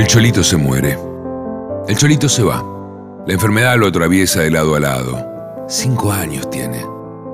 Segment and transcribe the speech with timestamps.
[0.00, 0.98] El cholito se muere.
[1.86, 2.64] El cholito se va.
[3.26, 5.66] La enfermedad lo atraviesa de lado a lado.
[5.68, 6.86] Cinco años tiene.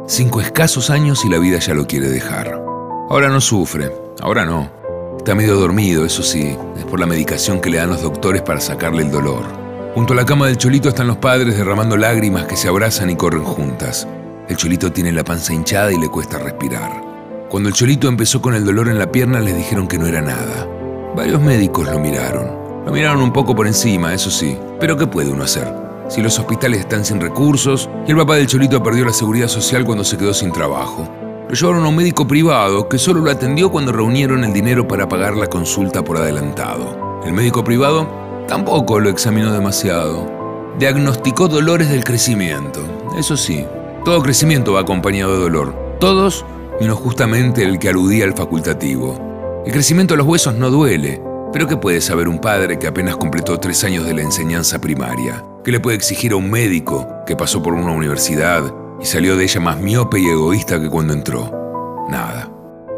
[0.08, 2.60] Cinco escasos años y la vida ya lo quiere dejar.
[3.08, 3.92] Ahora no sufre.
[4.21, 4.68] Ahora no.
[5.16, 6.58] Está medio dormido, eso sí.
[6.76, 9.44] Es por la medicación que le dan los doctores para sacarle el dolor.
[9.94, 13.14] Junto a la cama del cholito están los padres derramando lágrimas que se abrazan y
[13.14, 14.08] corren juntas.
[14.48, 17.01] El cholito tiene la panza hinchada y le cuesta respirar.
[17.48, 20.20] Cuando el cholito empezó con el dolor en la pierna, les dijeron que no era
[20.20, 20.66] nada.
[21.16, 22.84] Varios médicos lo miraron.
[22.84, 24.59] Lo miraron un poco por encima, eso sí.
[24.79, 25.66] Pero ¿qué puede uno hacer?
[26.11, 29.87] Si los hospitales están sin recursos y el papá del cholito perdió la seguridad social
[29.87, 31.09] cuando se quedó sin trabajo.
[31.48, 35.09] Lo llevaron a un médico privado que solo lo atendió cuando reunieron el dinero para
[35.09, 37.23] pagar la consulta por adelantado.
[37.25, 38.06] El médico privado
[38.47, 40.30] tampoco lo examinó demasiado.
[40.78, 42.80] Diagnosticó dolores del crecimiento.
[43.19, 43.64] Eso sí,
[44.05, 45.97] todo crecimiento va acompañado de dolor.
[45.98, 46.45] Todos
[46.78, 49.36] menos justamente el que aludía al facultativo.
[49.66, 51.20] El crecimiento de los huesos no duele,
[51.52, 55.45] pero ¿qué puede saber un padre que apenas completó tres años de la enseñanza primaria?
[55.64, 58.62] ¿Qué le puede exigir a un médico que pasó por una universidad
[59.00, 62.06] y salió de ella más miope y egoísta que cuando entró?
[62.09, 62.48] Nada.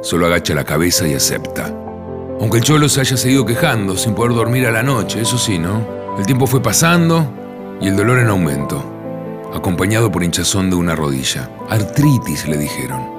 [0.03, 1.75] Solo agacha la cabeza y acepta.
[2.39, 5.59] Aunque el cholo se haya seguido quejando sin poder dormir a la noche, eso sí,
[5.59, 5.83] ¿no?
[6.19, 7.33] El tiempo fue pasando
[7.81, 8.85] y el dolor en aumento,
[9.55, 11.49] acompañado por hinchazón de una rodilla.
[11.71, 13.18] Artritis, le dijeron.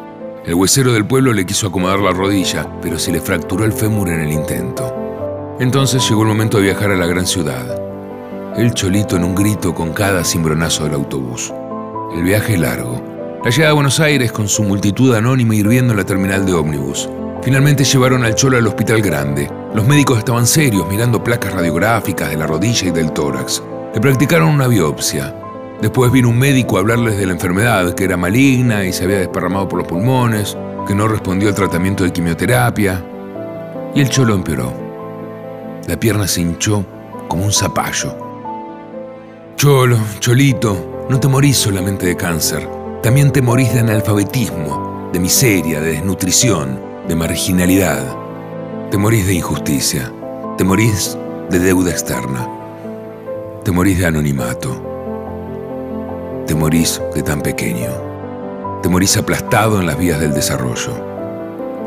[0.50, 4.10] El huesero del pueblo le quiso acomodar la rodilla, pero se le fracturó el fémur
[4.10, 5.56] en el intento.
[5.60, 7.80] Entonces llegó el momento de viajar a la gran ciudad.
[8.58, 11.54] El cholito en un grito con cada cimbronazo del autobús.
[12.16, 13.00] El viaje largo.
[13.44, 17.08] La llegada a Buenos Aires con su multitud anónima hirviendo en la terminal de ómnibus.
[17.44, 19.52] Finalmente llevaron al cholo al hospital grande.
[19.76, 23.62] Los médicos estaban serios mirando placas radiográficas de la rodilla y del tórax.
[23.94, 25.32] Le practicaron una biopsia.
[25.82, 29.20] Después vino un médico a hablarles de la enfermedad, que era maligna y se había
[29.20, 33.02] desparramado por los pulmones, que no respondió al tratamiento de quimioterapia.
[33.96, 34.74] Y el cholo empeoró.
[35.88, 36.86] La pierna se hinchó
[37.30, 38.14] como un zapallo.
[39.56, 42.68] Cholo, cholito, no te morís solamente de cáncer,
[43.02, 46.78] también te morís de analfabetismo, de miseria, de desnutrición,
[47.08, 48.18] de marginalidad.
[48.92, 50.12] Te morís de injusticia,
[50.58, 51.18] te morís
[51.50, 52.50] de deuda externa,
[53.64, 54.90] te morís de anonimato
[56.50, 57.92] te morís de tan pequeño.
[58.82, 60.96] Te morís aplastado en las vías del desarrollo.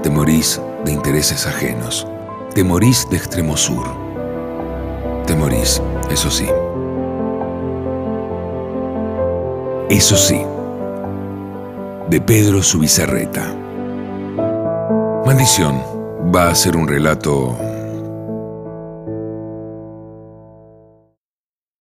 [0.05, 2.07] Te morís de intereses ajenos.
[2.55, 3.85] Te morís de extremo sur.
[5.27, 6.47] Te morís, eso sí.
[9.91, 10.41] Eso sí.
[12.09, 13.53] De Pedro Subizarreta.
[15.27, 15.83] Maldición
[16.33, 17.59] va a ser un relato